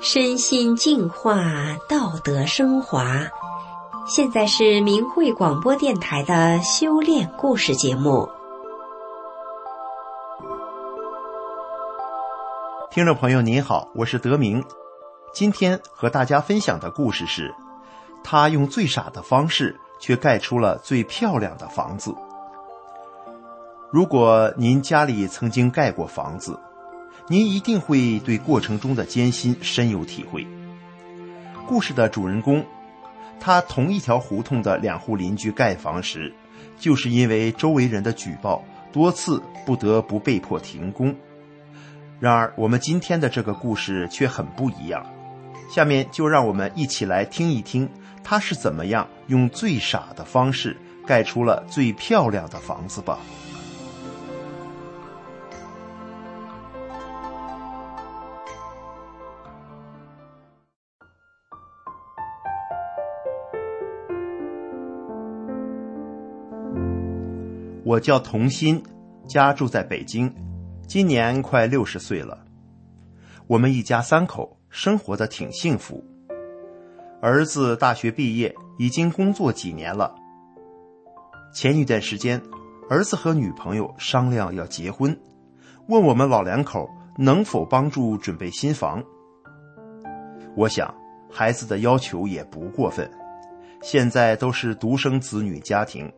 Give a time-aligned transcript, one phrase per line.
[0.00, 1.36] 身心净化，
[1.88, 3.20] 道德升华。
[4.06, 8.28] 现在是明慧广播电台的修炼故事节目。
[12.90, 14.64] 听众朋友您好，我是德明。
[15.32, 17.54] 今天和大家分享的故事是：
[18.24, 22.12] 他用最傻的方式，却盖出了最漂亮的房子。
[23.92, 26.56] 如果您家里曾经盖过房子，
[27.26, 30.46] 您一定会对过程中的艰辛深有体会。
[31.66, 32.64] 故事的主人公，
[33.40, 36.32] 他同一条胡同的两户邻居盖房时，
[36.78, 38.62] 就是因为周围人的举报，
[38.92, 41.12] 多次不得不被迫停工。
[42.20, 45.04] 然而，我们今天的这个故事却很不一样。
[45.68, 47.90] 下面就让我们一起来听一听，
[48.22, 53.18] 他是怎么样用最傻的方式盖出了最漂亮的房子吧。
[67.90, 68.80] 我叫童心，
[69.26, 70.32] 家住在北京，
[70.86, 72.38] 今年快六十岁了。
[73.48, 76.04] 我们一家三口生活的挺幸福。
[77.20, 80.14] 儿子大学毕业，已经工作几年了。
[81.52, 82.40] 前一段时间，
[82.88, 85.18] 儿子和女朋友商量要结婚，
[85.88, 89.02] 问我们老两口能否帮助准备新房。
[90.54, 90.94] 我想，
[91.28, 93.10] 孩子的要求也不过分，
[93.82, 96.08] 现在都是独生子女家庭。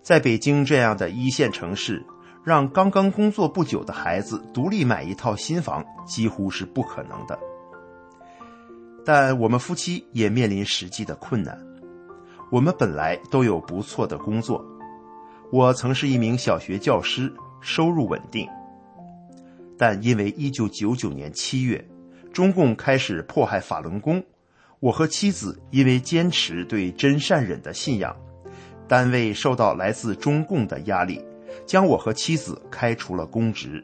[0.00, 2.04] 在北京这样的一线城市，
[2.44, 7.38] 让刚刚工作不久的孩子独立买一套新房几乎是不可能的。
[9.04, 11.58] 但我们夫妻也面临实际的困难。
[12.50, 14.64] 我们本来都有不错的工作，
[15.50, 18.48] 我曾是一名小学教师，收入稳定。
[19.78, 21.88] 但因为1999年7月，
[22.32, 24.22] 中共开始迫害法轮功，
[24.80, 28.14] 我和妻子因为坚持对真善忍的信仰。
[28.92, 31.18] 单位受到来自中共的压力，
[31.64, 33.82] 将我和妻子开除了公职。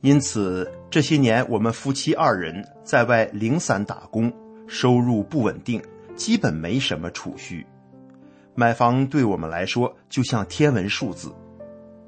[0.00, 4.32] 因此，这些年我们夫妻二人在外零散打工，
[4.66, 5.78] 收入不稳定，
[6.16, 7.66] 基本没什么储蓄。
[8.54, 11.30] 买房对我们来说就像天文数字。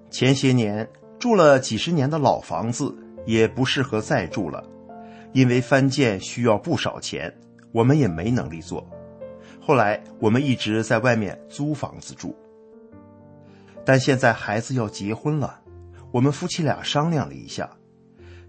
[0.09, 2.97] 前些年住了几十年的老房子
[3.27, 4.65] 也不适合再住了，
[5.35, 7.31] 因为翻建需要不少钱，
[7.73, 8.89] 我们也没能力做。
[9.65, 12.37] 后来我们一直在外面租房子住，
[13.85, 15.61] 但现在孩子要结婚了，
[16.11, 17.71] 我们夫妻俩商量了一下，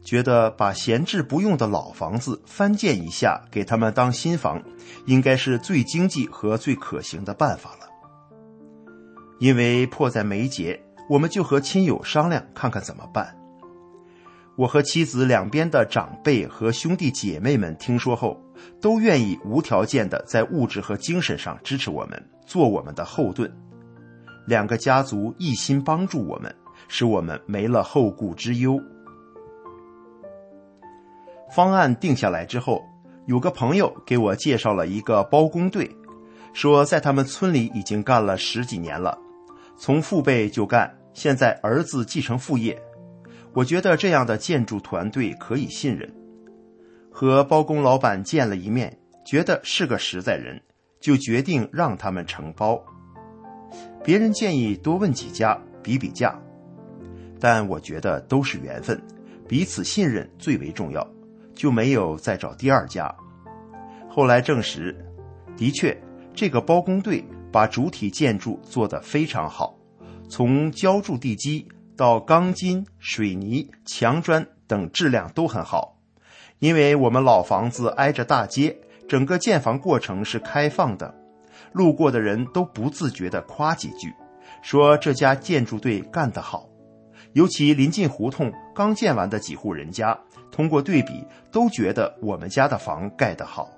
[0.03, 4.63] 觉得把闲置不用的老房子翻建一下，给他们当新房，
[5.06, 7.88] 应该是最经济和最可行的办法了。
[9.40, 13.38] 因为迫在眉睫，我们就和亲友商量，看看怎么办。
[14.56, 18.40] 我和妻子两边的长辈和兄弟姐妹们听说后，
[18.80, 23.52] 都愿意无条件的在物质和精神上支持我们，做我们的后盾。
[24.46, 26.53] 两个家族一心帮助我们，
[26.88, 28.80] 使我们没了后顾之忧。
[31.56, 32.80] 方案定下来之后，
[33.25, 35.90] 有个朋友给我介绍了一个包工队，
[36.53, 39.18] 说在他们村里已经干了十几年了，
[39.78, 42.80] 从父辈就干，现在儿子继承父业。
[43.53, 46.12] 我觉得这样的建筑团队可以信任，
[47.12, 50.59] 和包工老板见了一面，觉得是个实在人，
[51.00, 52.84] 就决定让他们承包。
[54.03, 56.36] 别人建议多问几家比比价，
[57.40, 59.00] 但我觉得都是缘分，
[59.47, 61.08] 彼此信任最为重要，
[61.53, 63.13] 就没有再找第二家。
[64.09, 64.96] 后来证实，
[65.56, 65.96] 的确，
[66.34, 69.78] 这个包工队把主体建筑做得非常好，
[70.28, 71.68] 从浇筑地基。
[71.96, 75.98] 到钢筋、水泥、墙砖等质量都很好，
[76.59, 78.76] 因为我们老房子挨着大街，
[79.08, 81.14] 整个建房过程是开放的，
[81.72, 84.14] 路过的人都不自觉地夸几句，
[84.62, 86.68] 说这家建筑队干得好。
[87.34, 90.18] 尤其临近胡同刚建完的几户人家，
[90.51, 93.69] 通过对比都觉得我们家的房盖得好。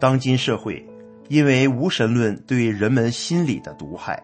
[0.00, 0.86] 当今社会，
[1.28, 4.22] 因为无神论对人们心理的毒害。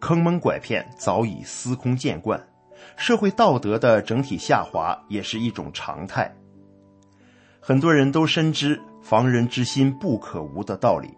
[0.00, 2.40] 坑蒙拐骗早已司空见惯，
[2.96, 6.34] 社会道德的整体下滑也是一种常态。
[7.60, 11.12] 很多人都深知防人之心不可无的道理。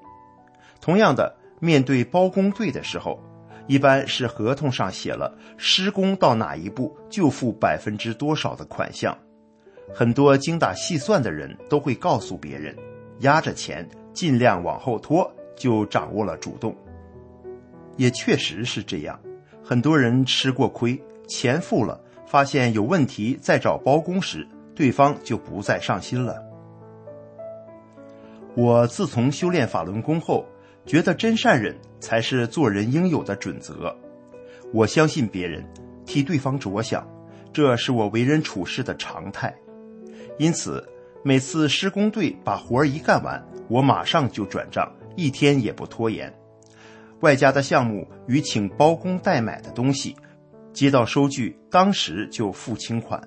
[0.81, 3.21] 同样的，面对包工队的时候，
[3.67, 9.17] 一般是合同上写了施工到哪一步就付百分之多少的款项。
[9.93, 12.75] 很多精打细算的人都会告诉别人，
[13.21, 16.75] 压着钱尽量往后拖，就掌握了主动。
[17.99, 19.21] 也确实是这样，
[19.63, 20.99] 很多人吃过亏，
[21.29, 26.43] 钱付了，发现有问题，再找包公时，对方就不再上心了。
[28.55, 30.47] 我自从修炼法轮功后，
[30.87, 33.95] 觉得真善忍才是做人应有的准则。
[34.73, 35.65] 我相信别人，
[36.07, 37.07] 替对方着想，
[37.53, 39.55] 这是我为人处事的常态。
[40.39, 40.89] 因此，
[41.25, 46.33] 每次施工队把活儿一干完，我马上就转账，一天也不拖延。
[47.21, 50.15] 外加的项目与请包工代买的东西，
[50.73, 53.21] 接到收据当时就付清款。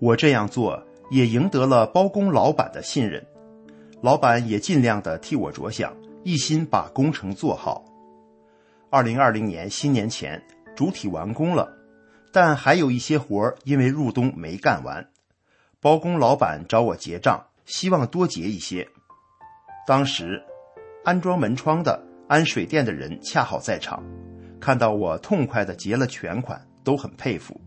[0.00, 3.24] 我这样做也赢得了包工老板的信任，
[4.02, 7.84] 老板也尽量的替我着想，一心把工程做好。
[8.90, 10.42] 二零二零年新年前
[10.74, 11.72] 主体完工了，
[12.32, 15.08] 但还有一些活因为入冬没干完，
[15.80, 18.88] 包工老板找我结账，希望多结一些。
[19.86, 20.42] 当时
[21.04, 22.07] 安装门窗的。
[22.28, 24.04] 安水电的人恰好在场，
[24.60, 27.58] 看到我痛快的结了全款，都很佩服。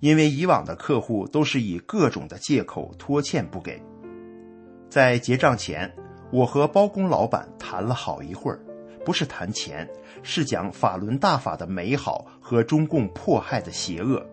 [0.00, 3.82] 因为以往的客户都是以各种的借口拖欠不给。
[4.88, 5.94] 在结账前，
[6.32, 8.58] 我和包工老板谈了好一会儿，
[9.04, 9.86] 不是谈钱，
[10.22, 14.26] 是讲法轮大法的美好和中共迫害的邪恶，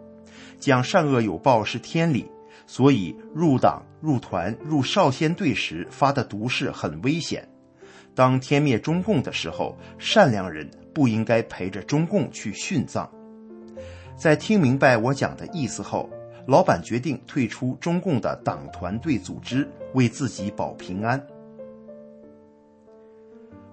[0.58, 2.32] 讲善恶有报是天理，
[2.66, 7.50] 所以入党、入团、入少先队时发的毒誓很危险。
[8.16, 13.10] 当天灭中共的时候，善良人不应该陪着中共去殉葬。
[14.16, 16.10] 在听明白我讲的意思后，
[16.46, 21.22] 老板决定退出中共的党团队组织，为自己保平安。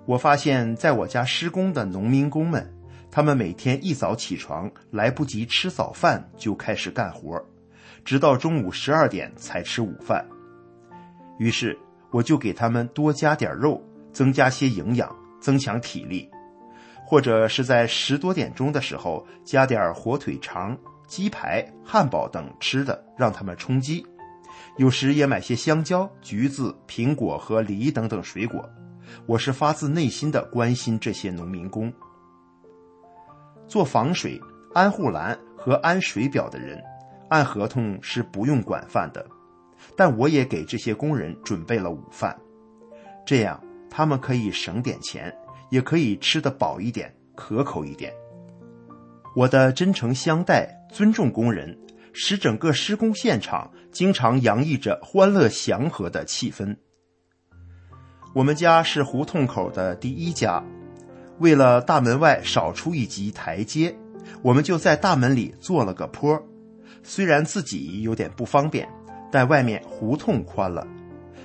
[0.06, 2.66] 我发现，在我家施工的农民工们，
[3.10, 7.44] 他们每天一早起床，来不及吃早饭就开始干活，
[8.04, 10.26] 直到中午十二点才吃午饭。
[11.38, 11.78] 于是，
[12.10, 13.80] 我就给他们多加点肉。
[14.12, 16.30] 增加些营养，增强体力，
[17.04, 20.76] 或者是在十多点钟的时候加点火腿肠、
[21.06, 24.04] 鸡排、汉堡等吃的，让他们充饥。
[24.76, 28.68] 有时也买些香蕉、橘子、苹果和梨等等水果。
[29.26, 31.92] 我是发自内心的关心这些农民工。
[33.66, 34.40] 做防水、
[34.72, 36.80] 安护栏和安水表的人，
[37.28, 39.26] 按合同是不用管饭的，
[39.96, 42.38] 但我也给这些工人准备了午饭，
[43.26, 43.60] 这样。
[43.90, 45.34] 他们可以省点钱，
[45.68, 48.12] 也可以吃得饱一点、可口一点。
[49.36, 51.76] 我的真诚相待、尊重工人，
[52.12, 56.76] 使整个施工现场经常洋溢着欢乐祥和的气氛。
[58.32, 60.62] 我们家是胡同口的第一家，
[61.38, 63.96] 为了大门外少出一级台阶，
[64.42, 66.40] 我们就在大门里做了个坡。
[67.02, 68.88] 虽然自己有点不方便，
[69.32, 70.86] 但外面胡同宽了，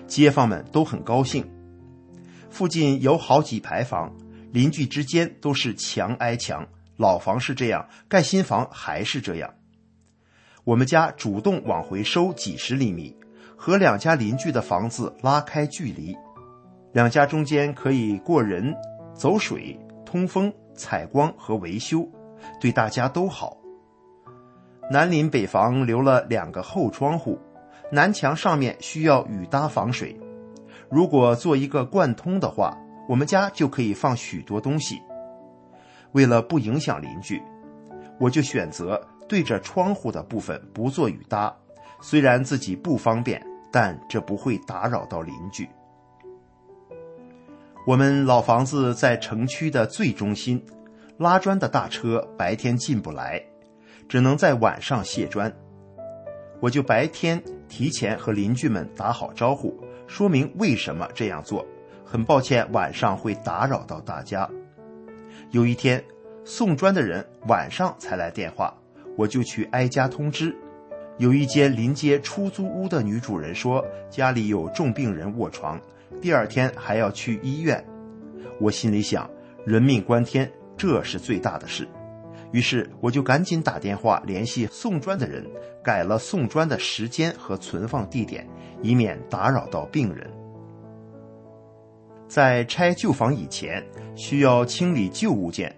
[0.06, 1.44] 街坊们都很高兴。
[2.56, 4.16] 附近有好几排房，
[4.54, 6.66] 邻居之间都是墙挨墙。
[6.96, 9.56] 老房是这样，盖新房还是这样。
[10.64, 13.14] 我们家主动往回收几十厘米，
[13.58, 16.16] 和两家邻居的房子拉开距离，
[16.94, 18.74] 两家中间可以过人、
[19.14, 22.10] 走水、通风、采光和维修，
[22.62, 23.58] 对大家都好。
[24.90, 27.38] 南邻北房留了两个后窗户，
[27.92, 30.18] 南墙上面需要雨搭防水。
[30.96, 32.74] 如果做一个贯通的话，
[33.06, 35.02] 我们家就可以放许多东西。
[36.14, 37.44] 为了不影响邻居，
[38.18, 41.54] 我就选择对着窗户的部分不做雨搭。
[42.00, 45.68] 虽然自己不方便，但这不会打扰到邻居。
[47.86, 50.66] 我们老房子在城区的最中心，
[51.18, 53.44] 拉砖的大车白天进不来，
[54.08, 55.54] 只能在晚上卸砖。
[56.62, 59.78] 我就白天提前和邻居们打好招呼。
[60.08, 61.66] 说明为什么这样做？
[62.04, 64.50] 很抱歉，晚上会打扰到大家。
[65.52, 66.04] 有一天，
[66.44, 68.74] 送砖的人晚上才来电话，
[69.18, 70.56] 我就去挨家通知。
[71.18, 75.80] 有一间临街出租屋的女主人说，家里有重病人卧床，
[76.22, 77.84] 第二天还要去医院。
[78.60, 79.30] 我心里想，
[79.66, 81.88] 人命关天，这是最大的事。
[82.52, 85.46] 于是我就赶紧打电话联系送砖的人，
[85.86, 88.46] 改了送砖的时间和存放地点。
[88.82, 90.30] 以免打扰到病人。
[92.28, 93.84] 在拆旧房以前，
[94.16, 95.76] 需要清理旧物件，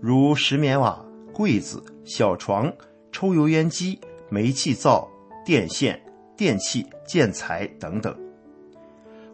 [0.00, 2.72] 如石棉瓦、柜子、小床、
[3.12, 5.08] 抽油烟机、煤气灶、
[5.44, 6.00] 电线、
[6.36, 8.12] 电器、建材等等。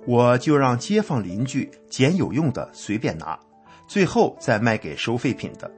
[0.04, 3.38] 我就让街坊邻居捡有用的随便拿，
[3.88, 5.70] 最后再卖给收废品的。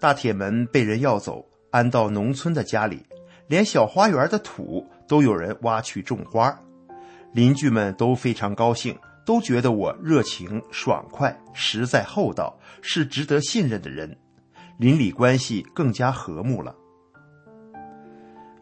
[0.00, 3.04] 大铁门被人要走，安到农村的家里。
[3.50, 6.56] 连小花园的土都有人挖去种花，
[7.32, 14.16] 邻居们都非常高兴，都觉得我热情、爽快、实在厚道，是值得信任的人，
[14.78, 16.72] 邻里关系更加和睦了。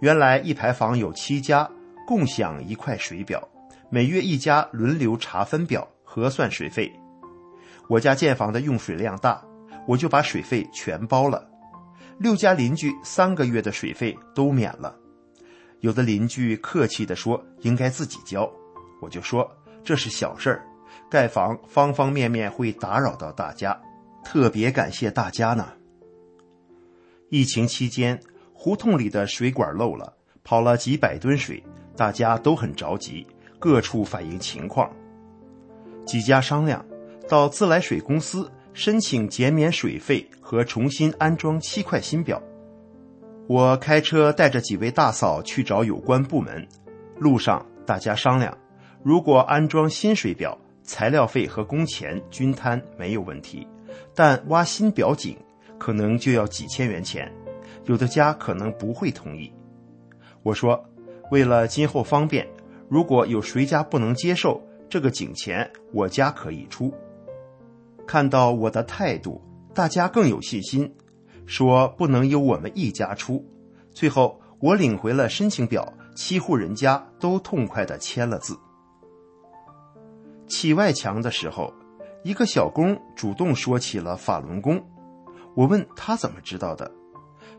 [0.00, 1.68] 原来一排房有七家，
[2.06, 3.46] 共享一块水表，
[3.90, 6.90] 每月一家轮流查分表核算水费。
[7.90, 9.44] 我家建房的用水量大，
[9.86, 11.46] 我就把水费全包了。
[12.18, 14.94] 六家邻居三个月的水费都免了。
[15.80, 18.50] 有的邻居客气地说应该自己交，
[19.00, 19.48] 我就说
[19.84, 20.62] 这是小事儿，
[21.08, 23.80] 盖房方方面面会打扰到大家，
[24.24, 25.72] 特别感谢大家呢。
[27.30, 28.20] 疫情期间。
[28.60, 31.62] 胡同里的水管漏了，跑了几百吨水，
[31.96, 33.24] 大家都很着急，
[33.60, 34.90] 各处反映情况。
[36.04, 36.84] 几家商量，
[37.28, 42.40] 到自来水公司申请减免水费和重新安装七块新表。
[43.48, 46.64] 我开车带着几位大嫂去找有关部门，
[47.18, 48.56] 路上大家商量，
[49.02, 53.66] 如果安装新水表，材料费和工钱均摊没有问题，
[54.14, 55.36] 但挖新表井
[55.76, 57.28] 可能就要几千元钱。
[57.86, 59.52] 有的家可能不会同意，
[60.44, 60.88] 我说，
[61.32, 62.46] 为了今后方便，
[62.88, 66.94] 如果有谁家不能接受这个井钱，我家可以出。
[68.08, 69.38] 看到我的态度，
[69.74, 70.90] 大家更有信心，
[71.44, 73.44] 说不能由我们一家出。
[73.92, 78.58] 最后我领回了申请表，七户人家都痛快地签了字。
[80.46, 81.70] 砌外墙的时候，
[82.24, 84.82] 一个小工主动说起了法轮功，
[85.54, 86.90] 我问他怎么知道的。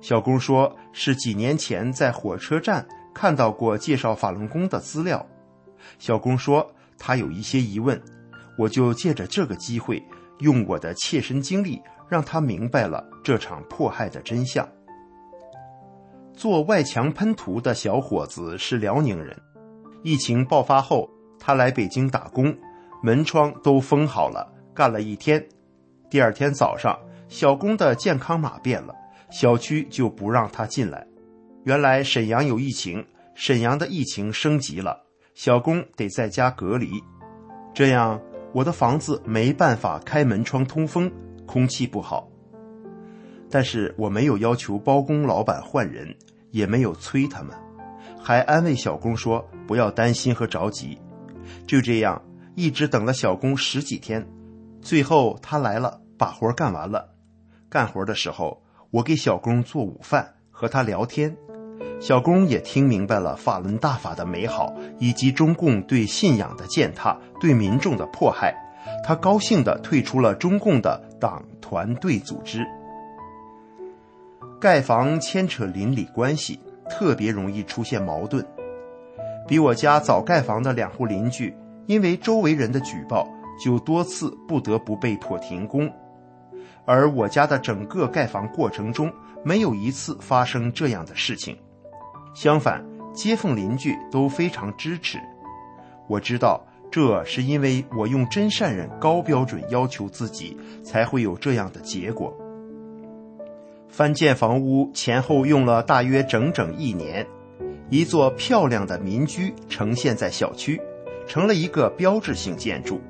[0.01, 5.23] 小工说：“是几年前在火车站看到过介绍法轮功的资料。”
[5.99, 8.01] 小工说：“他有一些疑问，
[8.57, 10.03] 我就借着这个机会，
[10.39, 14.67] 用我的切身经历，让他明白了这场迫害的真相。”
[16.33, 19.37] 做外墙喷涂的小伙子是辽宁人，
[20.03, 22.57] 疫情爆发后，他来北京打工，
[23.03, 25.45] 门窗都封好了，干了一天。
[26.09, 28.95] 第二天早上，小工的健康码变了。
[29.29, 31.05] 小区就不让他进来。
[31.65, 33.05] 原来沈阳有疫情，
[33.35, 35.03] 沈阳的疫情升级了，
[35.35, 36.89] 小工得在家隔离。
[37.71, 38.19] 这样
[38.53, 41.11] 我的房子没办法开门窗通风，
[41.45, 42.29] 空气不好。
[43.49, 46.15] 但是我没有要求包工老板换人，
[46.51, 47.55] 也没有催他们，
[48.21, 50.99] 还安慰小工说不要担心和着急。
[51.65, 52.21] 就这样
[52.55, 54.27] 一直等了小工十几天，
[54.81, 57.13] 最后他来了，把活干完了。
[57.69, 58.61] 干活的时候。
[58.91, 61.37] 我给小工做午饭，和他聊天，
[61.99, 68.55] 小工也听明白了法轮大法的美好，以及中共对信仰的践踏、对民众的迫害。
[69.03, 72.65] 他高兴地退出了中共的党团队组织。
[74.59, 76.59] 盖房牵扯邻里关系，
[76.89, 78.45] 特别容易出现矛盾。
[79.47, 81.55] 比我家早盖房的两户邻居，
[81.85, 83.27] 因为周围人的举报，
[83.63, 85.91] 就多次不得不被迫停工。
[86.85, 89.11] 而我家的整个盖房过程中，
[89.43, 91.57] 没有一次发生这样的事情。
[92.41, 92.81] 相反，
[93.11, 95.17] 街坊邻居都非常支持。
[96.07, 102.33] 我知道，这是因为我用真善人高标准要求自己，才会有这样的结果。
[103.89, 107.27] 翻建房屋前后用了大约整整一年，
[107.89, 110.79] 一座漂亮的民居呈现在小区，
[111.27, 113.01] 成了一个标志性建筑。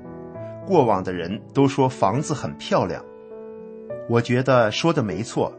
[0.66, 3.00] 过往的人都说房子很漂亮。
[4.08, 5.52] 我觉得说的没错，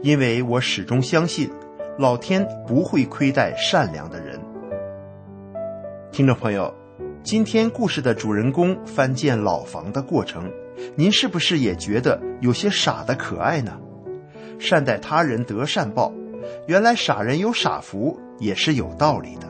[0.00, 1.50] 因为我始终相信，
[1.98, 4.40] 老天不会亏待善良的人。
[6.10, 6.72] 听众朋友，
[7.22, 10.50] 今天故事的主人公翻建老房的过程，
[10.94, 13.78] 您是不是也觉得有些傻的可爱呢？
[14.58, 16.12] 善待他人得善报，
[16.66, 19.46] 原来傻人有傻福也是有道理的。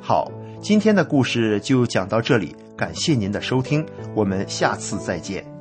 [0.00, 5.55] 好，今天的故事就讲到这里，感谢您的收听，我们下次再见。